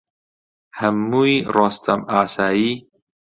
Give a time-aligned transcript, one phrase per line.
[0.79, 2.71] هەمووی ڕۆستەم ئاسایی